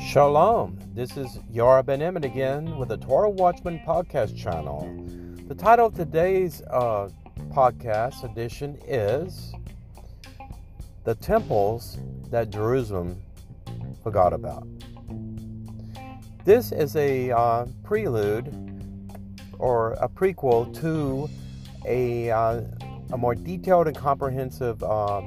Shalom. 0.00 0.78
This 0.94 1.16
is 1.16 1.38
Yaar 1.52 1.84
Ben 1.84 2.00
Emmett 2.00 2.24
again 2.24 2.76
with 2.76 2.90
the 2.90 2.98
Torah 2.98 3.28
Watchman 3.28 3.80
podcast 3.84 4.36
channel. 4.36 4.88
The 5.48 5.56
title 5.56 5.86
of 5.86 5.94
today's 5.94 6.62
uh, 6.70 7.08
podcast 7.48 8.22
edition 8.22 8.78
is 8.86 9.52
The 11.02 11.16
Temples 11.16 11.98
That 12.30 12.50
Jerusalem 12.50 13.20
Forgot 14.04 14.34
About. 14.34 14.68
This 16.44 16.70
is 16.70 16.94
a 16.94 17.32
uh, 17.32 17.66
prelude 17.82 18.54
or 19.58 19.94
a 19.94 20.08
prequel 20.08 20.78
to 20.80 21.28
a, 21.84 22.30
uh, 22.30 22.60
a 23.12 23.18
more 23.18 23.34
detailed 23.34 23.88
and 23.88 23.96
comprehensive 23.96 24.80
uh, 24.84 25.22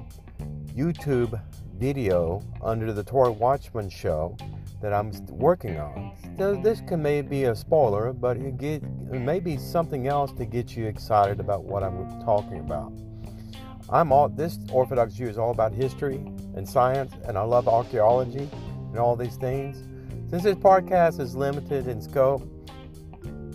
YouTube 0.75 1.39
video 1.77 2.43
under 2.61 2.91
the 2.91 3.03
Torah 3.03 3.31
Watchman 3.31 3.89
show 3.89 4.35
that 4.81 4.93
I'm 4.93 5.11
working 5.27 5.79
on. 5.79 6.13
So 6.37 6.55
this 6.55 6.81
can 6.81 7.01
maybe 7.01 7.27
be 7.27 7.43
a 7.45 7.55
spoiler, 7.55 8.11
but 8.11 8.37
it, 8.37 8.57
get, 8.57 8.83
it 8.83 9.19
may 9.19 9.39
be 9.39 9.57
something 9.57 10.07
else 10.07 10.31
to 10.33 10.45
get 10.45 10.75
you 10.75 10.85
excited 10.85 11.39
about 11.39 11.63
what 11.63 11.83
I'm 11.83 12.21
talking 12.23 12.59
about. 12.59 12.91
I'm 13.89 14.11
all 14.11 14.27
this 14.29 14.59
Orthodox 14.71 15.13
Jew 15.13 15.27
is 15.27 15.37
all 15.37 15.51
about 15.51 15.71
history 15.71 16.15
and 16.55 16.67
science, 16.67 17.13
and 17.25 17.37
I 17.37 17.43
love 17.43 17.67
archaeology 17.67 18.49
and 18.89 18.97
all 18.97 19.15
these 19.15 19.37
things. 19.37 19.77
Since 20.29 20.43
this 20.43 20.55
podcast 20.55 21.19
is 21.19 21.35
limited 21.35 21.87
in 21.87 22.01
scope 22.01 22.43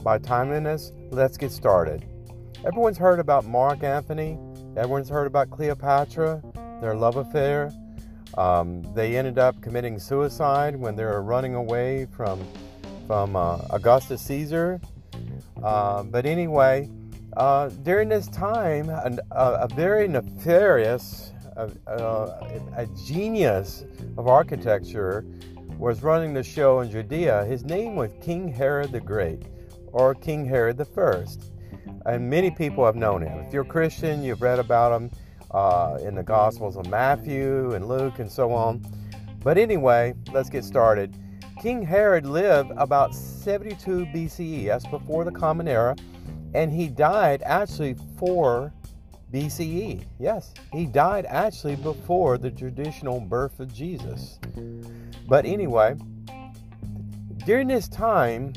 by 0.02 0.18
timeliness, 0.18 0.92
let's 1.10 1.36
get 1.36 1.50
started. 1.50 2.06
Everyone's 2.64 2.98
heard 2.98 3.18
about 3.18 3.44
Mark 3.44 3.82
Antony. 3.82 4.38
Everyone's 4.76 5.08
heard 5.08 5.26
about 5.26 5.50
Cleopatra, 5.50 6.42
their 6.80 6.94
love 6.94 7.16
affair. 7.16 7.72
Um, 8.38 8.82
they 8.94 9.16
ended 9.16 9.38
up 9.38 9.60
committing 9.60 9.98
suicide 9.98 10.76
when 10.76 10.96
they 10.96 11.04
were 11.04 11.22
running 11.22 11.54
away 11.54 12.06
from 12.06 12.44
from 13.06 13.34
uh, 13.34 13.58
Augustus 13.70 14.22
Caesar. 14.22 14.80
Uh, 15.64 16.04
but 16.04 16.26
anyway, 16.26 16.88
uh, 17.36 17.68
during 17.82 18.08
this 18.08 18.28
time, 18.28 18.88
a, 18.88 19.18
a, 19.32 19.68
very 19.74 20.06
nefarious, 20.06 21.32
a 21.56 22.88
genius 23.04 23.84
of 24.16 24.28
architecture 24.28 25.24
was 25.76 26.02
running 26.02 26.34
the 26.34 26.42
show 26.42 26.80
in 26.80 26.90
Judea. 26.90 27.44
His 27.46 27.64
name 27.64 27.96
was 27.96 28.12
King 28.20 28.46
Herod 28.46 28.92
the 28.92 29.00
Great, 29.00 29.42
or 29.92 30.14
King 30.14 30.44
Herod 30.44 30.76
the 30.76 30.84
First. 30.84 31.52
And 32.06 32.30
many 32.30 32.50
people 32.50 32.84
have 32.84 32.96
known 32.96 33.22
him. 33.22 33.38
If 33.40 33.52
you're 33.52 33.62
a 33.62 33.66
Christian, 33.66 34.22
you've 34.22 34.42
read 34.42 34.58
about 34.58 34.92
him 34.92 35.10
uh, 35.50 35.98
in 36.02 36.14
the 36.14 36.22
Gospels 36.22 36.76
of 36.76 36.88
Matthew 36.88 37.72
and 37.74 37.86
Luke 37.86 38.18
and 38.18 38.30
so 38.30 38.52
on. 38.52 38.84
But 39.42 39.58
anyway, 39.58 40.14
let's 40.32 40.50
get 40.50 40.64
started. 40.64 41.16
King 41.60 41.82
Herod 41.82 42.24
lived 42.24 42.70
about 42.76 43.14
72 43.14 44.06
BCE, 44.06 44.66
that's 44.66 44.86
before 44.86 45.24
the 45.24 45.30
Common 45.30 45.68
Era, 45.68 45.94
and 46.54 46.72
he 46.72 46.88
died 46.88 47.42
actually 47.42 47.96
4 48.18 48.72
BCE. 49.32 50.04
Yes, 50.18 50.54
he 50.72 50.86
died 50.86 51.26
actually 51.26 51.76
before 51.76 52.38
the 52.38 52.50
traditional 52.50 53.20
birth 53.20 53.60
of 53.60 53.72
Jesus. 53.72 54.38
But 55.28 55.44
anyway, 55.44 55.96
during 57.44 57.68
this 57.68 57.88
time, 57.88 58.52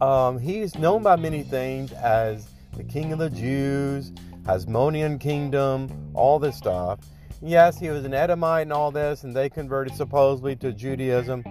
um, 0.00 0.38
he 0.38 0.60
is 0.60 0.76
known 0.76 1.02
by 1.02 1.16
many 1.16 1.42
things 1.42 1.92
as 1.92 2.48
the 2.76 2.84
King 2.84 3.12
of 3.12 3.18
the 3.18 3.28
Jews, 3.28 4.12
Hasmonean 4.42 5.20
kingdom, 5.20 6.10
all 6.14 6.38
this 6.38 6.56
stuff. 6.56 7.00
Yes, 7.42 7.78
he 7.78 7.88
was 7.88 8.04
an 8.04 8.14
Edomite 8.14 8.62
and 8.62 8.72
all 8.72 8.90
this, 8.90 9.24
and 9.24 9.34
they 9.34 9.48
converted 9.48 9.94
supposedly 9.94 10.56
to 10.56 10.72
Judaism. 10.72 11.42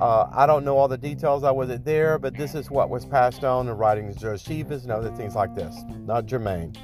Uh, 0.00 0.28
I 0.32 0.46
don't 0.46 0.64
know 0.64 0.76
all 0.78 0.88
the 0.88 0.98
details. 0.98 1.44
I 1.44 1.50
wasn't 1.50 1.84
there, 1.84 2.18
but 2.18 2.34
this 2.34 2.54
is 2.54 2.70
what 2.70 2.90
was 2.90 3.04
passed 3.04 3.44
on 3.44 3.68
in 3.68 3.76
writings 3.76 4.16
of 4.16 4.22
Josephus 4.22 4.82
and 4.82 4.90
other 4.90 5.10
things 5.10 5.34
like 5.34 5.54
this. 5.54 5.76
Not 6.06 6.26
germane. 6.26 6.74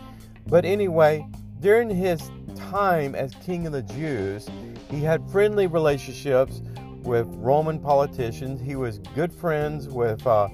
But 0.47 0.65
anyway, 0.65 1.27
during 1.61 1.91
his 1.91 2.31
time 2.55 3.15
as 3.15 3.35
king 3.45 3.67
of 3.67 3.73
the 3.73 3.83
Jews, 3.83 4.49
he 4.91 5.01
had 5.01 5.29
friendly 5.31 5.67
relationships 5.67 6.63
with 7.03 7.27
Roman 7.31 7.79
politicians. 7.79 8.61
He 8.61 8.77
was 8.77 8.99
good 9.15 9.33
friends 9.33 9.89
with 9.89 10.27
uh, 10.27 10.49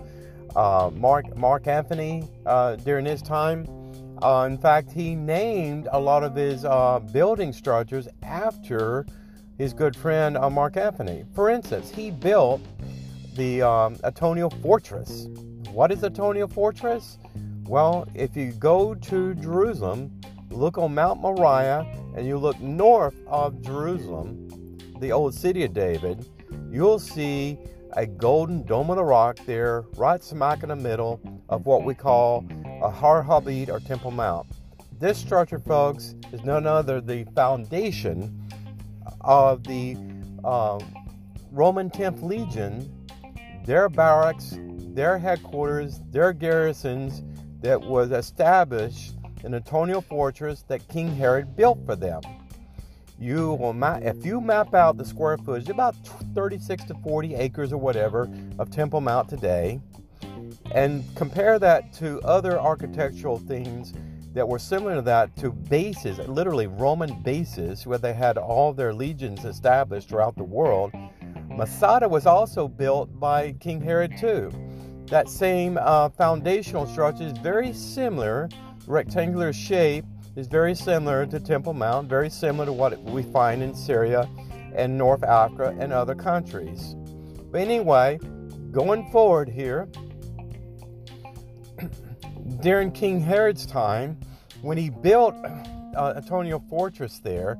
uh, 0.56 0.90
Mark 0.94 1.36
Mark 1.36 1.66
Antony 1.66 2.28
uh, 2.46 2.76
during 2.76 3.04
his 3.04 3.20
time. 3.20 3.66
Uh, 4.24 4.46
in 4.46 4.56
fact, 4.56 4.90
he 4.90 5.14
named 5.14 5.86
a 5.92 6.00
lot 6.00 6.24
of 6.24 6.34
his 6.34 6.64
uh, 6.64 6.98
building 7.12 7.52
structures 7.52 8.08
after 8.22 9.04
his 9.58 9.74
good 9.74 9.94
friend 9.94 10.38
uh, 10.38 10.48
Mark 10.48 10.78
Antony. 10.78 11.26
For 11.34 11.50
instance, 11.50 11.90
he 11.90 12.10
built 12.10 12.62
the 13.36 13.60
um, 13.60 13.98
Antonia 14.02 14.48
Fortress. 14.62 15.26
What 15.72 15.92
is 15.92 16.02
Antonia 16.02 16.48
Fortress? 16.48 17.18
Well, 17.64 18.08
if 18.14 18.34
you 18.34 18.52
go 18.52 18.94
to 18.94 19.34
Jerusalem, 19.34 20.18
look 20.48 20.78
on 20.78 20.94
Mount 20.94 21.20
Moriah, 21.20 21.86
and 22.16 22.26
you 22.26 22.38
look 22.38 22.58
north 22.62 23.16
of 23.26 23.60
Jerusalem, 23.60 24.78
the 25.00 25.12
old 25.12 25.34
city 25.34 25.64
of 25.64 25.74
David, 25.74 26.24
you'll 26.70 26.98
see 26.98 27.58
a 27.92 28.06
golden 28.06 28.64
dome 28.64 28.88
of 28.88 28.96
the 28.96 29.04
rock 29.04 29.38
there, 29.44 29.84
right 29.96 30.24
smack 30.24 30.62
in 30.62 30.70
the 30.70 30.76
middle 30.76 31.20
of 31.50 31.66
what 31.66 31.84
we 31.84 31.94
call 31.94 32.42
a 32.84 32.90
Har 32.90 33.24
Habayit 33.24 33.70
or 33.70 33.80
Temple 33.80 34.10
Mount. 34.10 34.46
This 35.00 35.16
structure, 35.16 35.58
folks, 35.58 36.14
is 36.32 36.44
none 36.44 36.66
other 36.66 37.00
than 37.00 37.24
the 37.24 37.32
foundation 37.32 38.46
of 39.22 39.64
the 39.64 39.96
uh, 40.44 40.78
Roman 41.50 41.88
10th 41.88 42.22
Legion, 42.22 43.06
their 43.64 43.88
barracks, 43.88 44.58
their 44.92 45.18
headquarters, 45.18 46.02
their 46.10 46.34
garrisons 46.34 47.22
that 47.62 47.80
was 47.80 48.10
established 48.10 49.14
in 49.42 49.54
Antonia 49.54 50.02
Fortress 50.02 50.62
that 50.68 50.86
King 50.88 51.14
Herod 51.16 51.56
built 51.56 51.84
for 51.86 51.96
them. 51.96 52.20
You 53.18 53.54
will 53.54 53.72
map, 53.72 54.02
if 54.02 54.26
you 54.26 54.42
map 54.42 54.74
out 54.74 54.98
the 54.98 55.06
square 55.06 55.38
footage, 55.38 55.70
about 55.70 55.96
36 56.34 56.84
to 56.84 56.94
40 57.02 57.34
acres 57.36 57.72
or 57.72 57.78
whatever 57.78 58.28
of 58.58 58.70
Temple 58.70 59.00
Mount 59.00 59.30
today, 59.30 59.80
and 60.72 61.04
compare 61.14 61.58
that 61.58 61.92
to 61.94 62.20
other 62.22 62.58
architectural 62.58 63.38
things 63.38 63.92
that 64.32 64.46
were 64.46 64.58
similar 64.58 64.96
to 64.96 65.02
that 65.02 65.34
to 65.36 65.50
bases, 65.50 66.18
literally 66.28 66.66
Roman 66.66 67.22
bases, 67.22 67.86
where 67.86 67.98
they 67.98 68.12
had 68.12 68.36
all 68.36 68.72
their 68.72 68.92
legions 68.92 69.44
established 69.44 70.08
throughout 70.08 70.36
the 70.36 70.44
world. 70.44 70.92
Masada 71.48 72.08
was 72.08 72.26
also 72.26 72.66
built 72.66 73.18
by 73.20 73.52
King 73.60 73.80
Herod 73.80 74.18
too. 74.18 74.50
That 75.06 75.28
same 75.28 75.78
uh, 75.80 76.08
foundational 76.08 76.86
structure 76.86 77.24
is 77.24 77.32
very 77.38 77.72
similar, 77.72 78.48
rectangular 78.86 79.52
shape 79.52 80.04
is 80.34 80.48
very 80.48 80.74
similar 80.74 81.26
to 81.26 81.38
Temple 81.38 81.74
Mount, 81.74 82.08
very 82.08 82.28
similar 82.28 82.66
to 82.66 82.72
what 82.72 83.00
we 83.04 83.22
find 83.22 83.62
in 83.62 83.72
Syria 83.74 84.28
and 84.74 84.98
North 84.98 85.22
Africa 85.22 85.76
and 85.78 85.92
other 85.92 86.16
countries. 86.16 86.96
But 87.52 87.60
anyway, 87.60 88.18
going 88.72 89.08
forward 89.12 89.48
here, 89.48 89.88
during 92.60 92.92
King 92.92 93.20
Herod's 93.20 93.66
time, 93.66 94.18
when 94.62 94.78
he 94.78 94.90
built 94.90 95.34
uh, 95.96 96.14
Antonia 96.16 96.58
Fortress 96.70 97.18
there, 97.18 97.58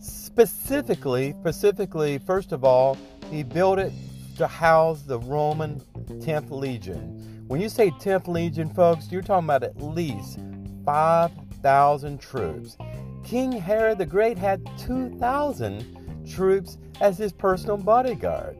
specifically, 0.00 1.34
specifically, 1.40 2.18
first 2.18 2.52
of 2.52 2.64
all, 2.64 2.96
he 3.30 3.42
built 3.42 3.78
it 3.78 3.92
to 4.36 4.46
house 4.46 5.02
the 5.02 5.18
Roman 5.18 5.80
10th 6.08 6.50
Legion. 6.50 7.44
When 7.46 7.60
you 7.60 7.68
say 7.68 7.90
10th 7.90 8.28
Legion, 8.28 8.72
folks, 8.72 9.10
you're 9.10 9.22
talking 9.22 9.46
about 9.46 9.62
at 9.62 9.80
least 9.82 10.38
5,000 10.84 12.20
troops. 12.20 12.76
King 13.24 13.52
Herod 13.52 13.98
the 13.98 14.06
Great 14.06 14.38
had 14.38 14.64
2,000 14.78 16.24
troops 16.30 16.78
as 17.00 17.18
his 17.18 17.32
personal 17.32 17.76
bodyguard. 17.76 18.56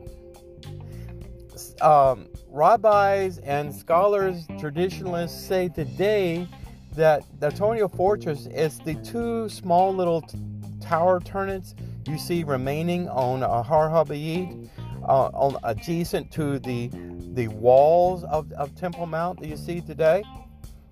Um, 1.81 2.27
rabbis 2.51 3.37
and 3.39 3.73
scholars, 3.73 4.45
traditionalists 4.59 5.41
say 5.41 5.69
today 5.69 6.47
that 6.95 7.23
the 7.39 7.47
Antonia 7.47 7.87
Fortress 7.87 8.47
is 8.47 8.79
the 8.79 8.95
two 8.95 9.47
small 9.47 9.93
little 9.93 10.21
t- 10.21 10.37
tower 10.81 11.21
turrets 11.21 11.73
you 12.07 12.17
see 12.17 12.43
remaining 12.43 13.07
on 13.09 13.41
Har 13.41 13.89
Habayit, 13.89 14.69
uh, 15.03 15.27
on, 15.27 15.57
adjacent 15.63 16.31
to 16.31 16.59
the 16.59 16.89
the 17.33 17.47
walls 17.47 18.25
of, 18.25 18.51
of 18.53 18.75
Temple 18.75 19.05
Mount 19.05 19.39
that 19.39 19.47
you 19.47 19.55
see 19.55 19.79
today. 19.79 20.21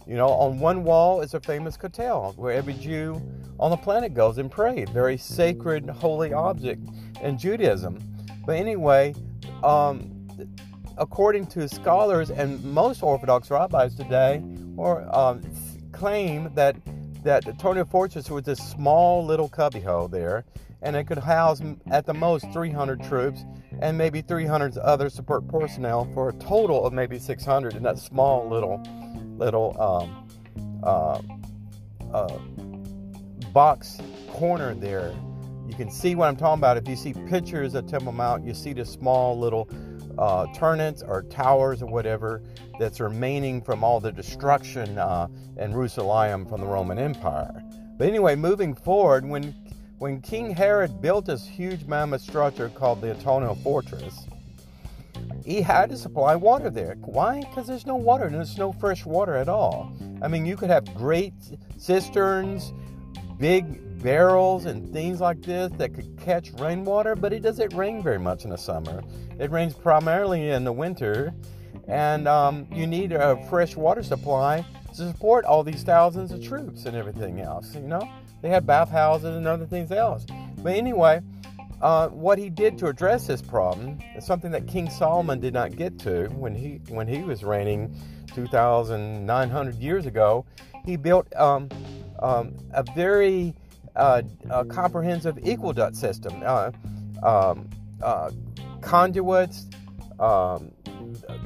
You 0.08 0.16
know, 0.16 0.30
on 0.30 0.58
one 0.60 0.86
wall 0.86 1.20
is 1.20 1.34
a 1.34 1.40
famous 1.42 1.76
kotel 1.76 2.36
where 2.38 2.54
every 2.54 2.74
Jew 2.76 3.22
on 3.60 3.72
the 3.72 3.78
planet 3.78 4.14
goes 4.14 4.38
and 4.38 4.50
prays. 4.50 4.90
Very 4.90 5.18
sacred, 5.18 5.90
holy 5.90 6.32
object 6.32 6.88
in 7.22 7.38
Judaism. 7.38 8.00
But 8.46 8.56
anyway, 8.56 9.14
um, 9.62 10.20
according 11.00 11.48
to 11.48 11.68
scholars 11.68 12.30
and 12.30 12.64
most 12.64 13.02
Orthodox 13.02 13.50
rabbis 13.50 13.96
today, 13.96 14.44
or 14.78 15.04
um, 15.16 15.42
claim 15.92 16.52
that 16.54 16.76
that 17.24 17.48
Antonia 17.48 17.84
Fortress 17.84 18.30
was 18.30 18.44
this 18.46 18.60
small 18.60 19.26
little 19.26 19.50
cubbyhole 19.50 20.08
there, 20.08 20.46
and 20.82 20.96
it 20.96 21.06
could 21.06 21.18
house 21.18 21.62
at 21.92 22.06
the 22.06 22.14
most 22.14 22.46
300 22.54 23.04
troops 23.04 23.44
and 23.82 23.98
maybe 23.98 24.22
300 24.22 24.78
other 24.78 25.10
support 25.10 25.46
personnel 25.48 26.10
for 26.14 26.30
a 26.30 26.34
total 26.34 26.86
of 26.86 26.94
maybe 26.94 27.20
600 27.20 27.76
in 27.76 27.84
that 27.84 27.98
small 27.98 28.48
little 28.48 28.82
little 29.38 29.76
um, 29.82 30.28
uh, 30.84 31.22
uh, 32.14 32.38
box 33.52 34.00
corner 34.30 34.74
there. 34.76 35.14
You 35.68 35.76
can 35.76 35.92
see 35.92 36.16
what 36.16 36.28
I'm 36.28 36.36
talking 36.36 36.60
about. 36.60 36.78
If 36.78 36.88
you 36.88 36.96
see 36.96 37.14
pictures 37.28 37.76
of 37.76 37.86
Temple 37.88 38.12
Mount, 38.12 38.46
you 38.46 38.54
see 38.54 38.74
the 38.74 38.86
small 38.86 39.38
little 39.38 39.70
uh, 40.20 40.46
or 41.08 41.24
towers 41.30 41.82
or 41.82 41.88
whatever 41.88 42.44
that's 42.78 43.00
remaining 43.00 43.62
from 43.62 43.84
all 43.84 44.00
the 44.00 44.12
destruction 44.12 44.98
uh, 44.98 45.28
in 45.58 45.72
Jerusalem 45.72 46.46
from 46.46 46.60
the 46.60 46.68
Roman 46.68 47.00
Empire. 47.00 47.64
But 47.98 48.08
anyway, 48.08 48.36
moving 48.36 48.76
forward, 48.76 49.26
when 49.26 49.56
when 49.98 50.22
King 50.22 50.52
Herod 50.52 51.02
built 51.02 51.26
this 51.26 51.46
huge 51.46 51.86
mammoth 51.86 52.22
structure 52.22 52.70
called 52.70 53.02
the 53.02 53.10
Antonia 53.10 53.54
Fortress, 53.56 54.28
he 55.44 55.62
had 55.62 55.90
to 55.90 55.98
supply 55.98 56.36
water 56.36 56.70
there. 56.70 56.96
Why? 57.02 57.42
Because 57.42 57.68
there's 57.68 57.86
no 57.86 57.98
water 57.98 58.26
and 58.26 58.36
there's 58.36 58.58
no 58.58 58.72
fresh 58.72 59.06
water 59.06 59.36
at 59.36 59.50
all. 59.50 59.92
I 60.22 60.30
mean, 60.30 60.46
you 60.46 60.56
could 60.56 60.70
have 60.70 60.86
great 60.96 61.34
cisterns, 61.78 62.72
big 63.38 63.82
barrels, 64.02 64.66
and 64.66 64.92
things 64.92 65.22
like 65.22 65.42
this 65.42 65.72
that 65.78 65.94
could 65.94 66.18
catch 66.20 66.52
rainwater, 66.54 67.16
but 67.16 67.34
it 67.34 67.42
doesn't 67.42 67.74
rain 67.74 68.02
very 68.02 68.20
much 68.20 68.44
in 68.44 68.50
the 68.50 68.58
summer. 68.58 69.04
It 69.40 69.52
rains 69.52 69.74
primarily 69.74 70.50
in 70.50 70.64
the 70.64 70.74
winter, 70.74 71.34
and 71.88 72.28
um, 72.28 72.68
you 72.72 72.88
need 72.88 73.12
a 73.12 73.44
fresh 73.50 73.76
water 73.76 74.04
supply 74.04 74.66
to 74.96 75.08
support 75.08 75.46
all 75.46 75.64
these 75.64 75.84
thousands 75.84 76.32
of 76.32 76.44
troops 76.44 76.86
and 76.86 76.96
everything 76.96 77.40
else. 77.40 77.76
You 77.76 77.82
know, 77.82 78.10
they 78.42 78.50
had 78.50 78.66
bathhouses 78.66 79.36
and 79.36 79.48
other 79.48 79.66
things 79.66 79.92
else. 79.92 80.26
But 80.58 80.76
anyway, 80.76 81.22
uh, 81.82 82.10
what 82.10 82.38
he 82.38 82.50
did 82.50 82.78
to 82.80 82.88
address 82.88 83.28
this 83.28 83.42
problem 83.42 84.00
is 84.16 84.26
something 84.26 84.52
that 84.52 84.68
King 84.68 84.90
Solomon 84.90 85.40
did 85.40 85.54
not 85.54 85.76
get 85.76 85.98
to 86.00 86.28
when 86.30 86.54
he 86.54 86.82
when 86.90 87.08
he 87.08 87.24
was 87.24 87.44
reigning 87.44 87.96
2,900 88.36 89.76
years 89.76 90.06
ago. 90.06 90.46
He 90.86 90.98
built 90.98 91.34
um, 91.36 91.70
um, 92.22 92.54
a 92.74 92.84
very 92.96 93.54
uh, 93.96 94.22
a 94.50 94.66
comprehensive 94.66 95.38
aqueduct 95.46 95.96
system, 95.96 96.42
uh, 96.46 96.72
um, 97.24 97.70
uh, 98.02 98.32
conduits, 98.82 99.68
um, 100.20 100.72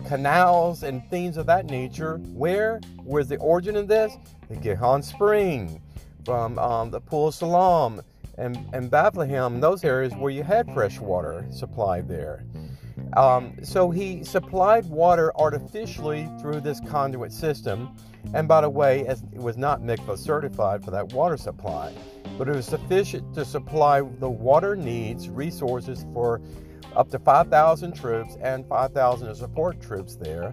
canals, 0.08 0.84
and 0.84 1.08
things 1.10 1.38
of 1.38 1.46
that 1.46 1.66
nature. 1.66 2.18
Where 2.34 2.80
was 3.04 3.28
the 3.28 3.38
origin 3.38 3.76
of 3.76 3.88
this? 3.88 4.16
The 4.50 4.56
Gihon 4.56 5.02
Spring, 5.04 5.82
from 6.26 6.58
um, 6.60 6.92
the 6.92 7.02
Pool 7.02 7.30
of 7.30 7.36
Siloam 7.36 8.02
and, 8.38 8.58
and 8.74 8.90
Bethlehem, 8.90 9.60
those 9.60 9.84
areas 9.84 10.14
where 10.16 10.32
you 10.32 10.44
had 10.44 10.72
fresh 10.74 11.00
water 11.00 11.46
supplied 11.52 12.08
there. 12.08 12.44
Um, 13.16 13.54
so 13.64 13.92
he 13.92 14.24
supplied 14.24 14.86
water 14.86 15.32
artificially 15.36 16.28
through 16.40 16.62
this 16.62 16.80
conduit 16.88 17.32
system. 17.32 17.96
And 18.34 18.48
by 18.48 18.62
the 18.62 18.70
way, 18.70 19.02
it 19.02 19.20
was 19.34 19.58
not 19.58 19.82
mikvah 19.82 20.18
certified 20.18 20.84
for 20.84 20.92
that 20.92 21.14
water 21.14 21.38
supply, 21.38 21.94
but 22.38 22.48
it 22.48 22.56
was 22.56 22.66
sufficient 22.66 23.34
to 23.36 23.46
supply 23.46 24.02
the 24.20 24.30
water 24.30 24.76
needs, 24.76 25.30
resources 25.30 26.06
for 26.14 26.42
up 26.96 27.10
to 27.10 27.20
5,000 27.20 27.94
troops 27.94 28.38
and 28.42 28.68
5,000 28.68 29.34
support 29.36 29.82
troops 29.82 30.16
there. 30.16 30.52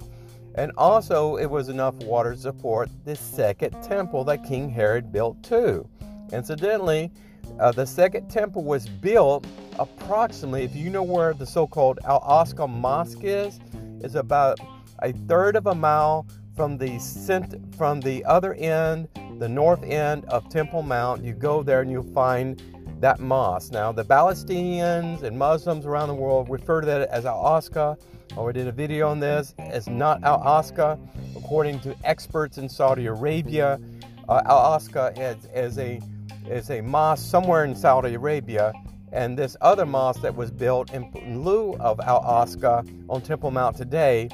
And 0.55 0.73
also, 0.77 1.37
it 1.37 1.47
was 1.47 1.69
enough 1.69 1.95
water 1.97 2.35
to 2.35 2.41
support 2.41 2.91
the 3.05 3.15
second 3.15 3.81
temple 3.83 4.25
that 4.25 4.45
King 4.45 4.69
Herod 4.69 5.13
built 5.13 5.43
too. 5.43 5.89
Incidentally, 6.33 7.11
uh, 7.59 7.73
the 7.73 7.87
second 7.87 8.29
temple 8.29 8.65
was 8.65 8.89
built 8.89 9.47
approximately, 9.79 10.65
if 10.65 10.75
you 10.75 10.91
know 10.91 11.03
where 11.03 11.35
the 11.35 11.47
so 11.47 11.67
called 11.67 11.99
Al 12.05 12.21
Aqsa 12.23 12.69
Mosque 12.69 13.23
is, 13.23 13.59
is 14.01 14.15
about 14.15 14.59
a 15.03 15.13
third 15.13 15.57
of 15.57 15.67
a 15.67 15.75
mile 15.75 16.27
from 16.55 16.77
the 16.77 16.99
cent- 16.99 17.75
from 17.77 18.01
the 18.01 18.25
other 18.25 18.55
end, 18.55 19.09
the 19.41 19.49
north 19.49 19.83
end 19.83 20.27
of 20.27 20.49
Temple 20.51 20.83
Mount. 20.83 21.25
You 21.25 21.33
go 21.33 21.63
there 21.63 21.81
and 21.81 21.91
you'll 21.91 22.13
find 22.15 22.63
that 23.01 23.19
mosque. 23.19 23.73
Now, 23.73 23.91
the 23.91 24.05
Palestinians 24.05 25.23
and 25.23 25.37
Muslims 25.37 25.87
around 25.87 26.09
the 26.09 26.15
world 26.15 26.51
refer 26.51 26.83
to 26.83 26.87
that 26.87 27.09
as 27.09 27.25
Al 27.25 27.43
Aqsa. 27.43 27.99
I 28.39 28.53
did 28.53 28.69
a 28.69 28.73
video 28.73 29.09
on 29.09 29.19
this. 29.19 29.55
It's 29.59 29.89
not 29.89 30.23
Al 30.23 30.41
Aqsa. 30.41 30.99
According 31.37 31.81
to 31.81 31.97
experts 32.05 32.59
in 32.59 32.69
Saudi 32.69 33.07
Arabia, 33.07 33.81
uh, 34.29 34.43
Al 34.45 34.79
Aqsa 34.79 35.19
is, 35.19 35.47
is 35.55 35.79
a 35.79 36.01
is 36.49 36.71
a 36.71 36.81
mosque 36.83 37.25
somewhere 37.25 37.65
in 37.65 37.75
Saudi 37.75 38.15
Arabia, 38.15 38.73
and 39.13 39.39
this 39.39 39.57
other 39.61 39.87
mosque 39.87 40.21
that 40.21 40.35
was 40.35 40.51
built 40.51 40.93
in 40.93 41.43
lieu 41.43 41.75
of 41.81 41.99
Al 42.01 42.23
Aqsa 42.23 42.87
on 43.09 43.23
Temple 43.23 43.51
Mount 43.51 43.77
today 43.77 44.29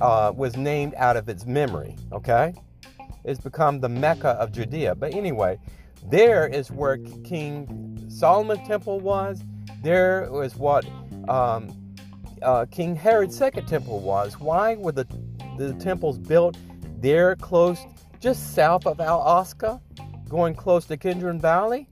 uh, 0.00 0.32
was 0.34 0.56
named 0.56 0.94
out 0.96 1.16
of 1.16 1.28
its 1.28 1.46
memory. 1.46 1.96
Okay, 2.12 2.52
it's 3.24 3.40
become 3.40 3.80
the 3.80 3.88
Mecca 3.88 4.30
of 4.30 4.52
Judea. 4.52 4.94
But 4.94 5.14
anyway, 5.14 5.58
there 6.10 6.46
is 6.46 6.70
where 6.70 6.98
King 7.24 8.06
Solomon's 8.08 8.66
temple 8.66 9.00
was. 9.00 9.42
There 9.82 10.28
was 10.30 10.56
what 10.56 10.84
um, 11.28 11.94
uh, 12.42 12.66
King 12.70 12.96
Herod's 12.96 13.36
second 13.36 13.66
temple 13.66 14.00
was. 14.00 14.38
Why 14.38 14.76
were 14.76 14.92
the 14.92 15.06
the 15.58 15.74
temples 15.74 16.18
built 16.18 16.56
there, 17.00 17.36
close, 17.36 17.78
just 18.18 18.54
south 18.54 18.86
of 18.86 19.00
Al 19.00 19.20
Aqsa? 19.20 19.80
going 20.30 20.54
close 20.54 20.86
to 20.86 20.96
Kidron 20.96 21.38
Valley? 21.38 21.86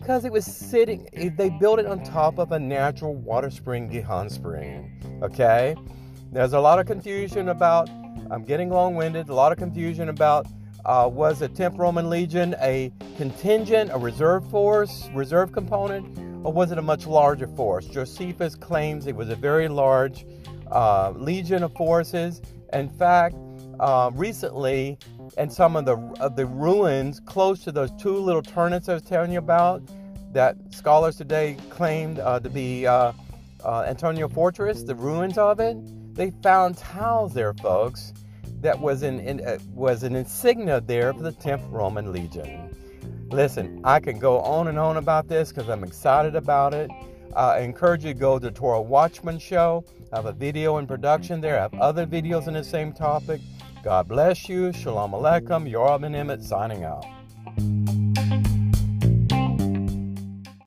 Because 0.00 0.24
it 0.24 0.32
was 0.32 0.44
sitting, 0.44 1.06
they 1.36 1.50
built 1.50 1.78
it 1.78 1.86
on 1.86 2.02
top 2.02 2.38
of 2.38 2.50
a 2.50 2.58
natural 2.58 3.14
water 3.14 3.50
spring, 3.50 3.88
Gihon 3.88 4.28
Spring. 4.28 5.20
Okay? 5.22 5.76
There's 6.32 6.54
a 6.54 6.60
lot 6.60 6.80
of 6.80 6.86
confusion 6.86 7.50
about, 7.50 7.88
I'm 8.30 8.42
getting 8.42 8.70
long 8.70 8.96
winded, 8.96 9.28
a 9.28 9.34
lot 9.34 9.52
of 9.52 9.58
confusion 9.58 10.08
about 10.08 10.46
uh, 10.84 11.08
was 11.12 11.38
the 11.38 11.48
10th 11.48 11.78
Roman 11.78 12.10
Legion 12.10 12.54
a 12.60 12.92
contingent, 13.16 13.90
a 13.92 13.98
reserve 13.98 14.48
force, 14.50 15.08
reserve 15.14 15.52
component, 15.52 16.18
or 16.44 16.52
was 16.52 16.72
it 16.72 16.78
a 16.78 16.82
much 16.82 17.06
larger 17.06 17.46
force? 17.48 17.86
Josephus 17.86 18.54
claims 18.54 19.06
it 19.06 19.14
was 19.14 19.28
a 19.28 19.36
very 19.36 19.68
large 19.68 20.26
uh, 20.70 21.12
legion 21.16 21.62
of 21.62 21.72
forces. 21.74 22.42
In 22.72 22.88
fact, 22.88 23.36
uh, 23.78 24.10
recently, 24.14 24.98
and 25.38 25.52
some 25.52 25.76
of 25.76 25.84
the 25.84 25.96
of 26.20 26.36
the 26.36 26.46
ruins 26.46 27.20
close 27.20 27.64
to 27.64 27.72
those 27.72 27.90
two 27.92 28.16
little 28.16 28.42
turrets 28.42 28.88
I 28.88 28.94
was 28.94 29.02
telling 29.02 29.32
you 29.32 29.38
about 29.38 29.82
that 30.32 30.56
scholars 30.70 31.16
today 31.16 31.56
claimed 31.70 32.18
uh, 32.18 32.40
to 32.40 32.48
be 32.48 32.86
uh, 32.86 33.12
uh, 33.64 33.84
Antonia 33.86 34.28
Fortress, 34.28 34.82
the 34.82 34.94
ruins 34.94 35.38
of 35.38 35.60
it. 35.60 35.76
They 36.14 36.30
found 36.42 36.76
tiles 36.76 37.34
there, 37.34 37.54
folks, 37.54 38.12
that 38.62 38.80
was 38.80 39.02
an 39.02 39.20
in, 39.20 39.46
uh, 39.46 39.58
was 39.74 40.04
an 40.04 40.16
insignia 40.16 40.80
there 40.80 41.12
for 41.12 41.22
the 41.22 41.32
10th 41.32 41.70
Roman 41.70 42.12
Legion. 42.12 42.74
Listen, 43.30 43.80
I 43.84 43.98
can 44.00 44.18
go 44.18 44.40
on 44.40 44.68
and 44.68 44.78
on 44.78 44.96
about 44.96 45.28
this 45.28 45.52
because 45.52 45.68
I'm 45.68 45.84
excited 45.84 46.36
about 46.36 46.72
it. 46.72 46.90
I 47.34 47.60
encourage 47.60 48.04
you 48.04 48.12
to 48.12 48.18
go 48.18 48.38
to 48.38 48.50
Torah 48.50 48.80
Watchman 48.80 49.38
Show. 49.38 49.84
I 50.12 50.16
have 50.16 50.26
a 50.26 50.32
video 50.32 50.78
in 50.78 50.86
production 50.86 51.40
there. 51.40 51.58
I 51.58 51.62
have 51.62 51.74
other 51.74 52.06
videos 52.06 52.46
on 52.46 52.54
the 52.54 52.64
same 52.64 52.92
topic. 52.92 53.40
God 53.82 54.06
bless 54.06 54.48
you. 54.48 54.72
Shalom 54.72 55.12
Aleichem. 55.12 55.70
Yorav 55.70 56.02
Ben 56.02 56.14
Emmett 56.14 56.42
signing 56.42 56.84
out. 56.84 57.04